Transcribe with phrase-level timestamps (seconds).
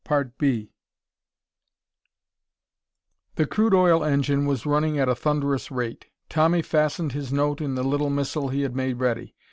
[0.09, 0.67] The
[3.47, 6.07] crude oil engine was running at a thunderous rate.
[6.27, 9.35] Tommy fastened his note in the little missile he had made ready.